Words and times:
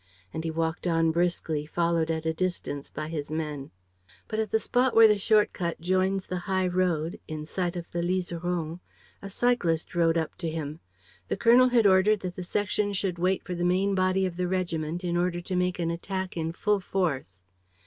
And 0.33 0.43
he 0.43 0.49
walked 0.49 0.87
on 0.87 1.11
briskly, 1.11 1.67
followed 1.67 2.09
at 2.09 2.25
a 2.25 2.33
distance 2.33 2.89
by 2.89 3.07
his 3.07 3.29
men. 3.29 3.69
But, 4.27 4.39
at 4.39 4.49
the 4.49 4.59
spot 4.59 4.95
where 4.95 5.07
the 5.07 5.19
short 5.19 5.53
cut 5.53 5.79
joins 5.79 6.25
the 6.25 6.39
high 6.49 6.65
road, 6.65 7.19
in 7.27 7.45
sight 7.45 7.75
of 7.75 7.85
the 7.91 8.01
Liseron, 8.01 8.79
a 9.21 9.29
cyclist 9.29 9.93
rode 9.93 10.17
up 10.17 10.33
to 10.39 10.49
him. 10.49 10.79
The 11.27 11.37
colonel 11.37 11.69
had 11.69 11.85
ordered 11.85 12.21
that 12.21 12.35
the 12.35 12.43
section 12.43 12.93
should 12.93 13.19
wait 13.19 13.43
for 13.43 13.53
the 13.53 13.63
main 13.63 13.93
body 13.93 14.25
of 14.25 14.37
the 14.37 14.47
regiment 14.47 15.03
in 15.03 15.15
order 15.17 15.39
to 15.41 15.55
make 15.55 15.77
an 15.77 15.91
attack 15.91 16.35
in 16.35 16.53
full 16.53 16.79
force. 16.79 17.43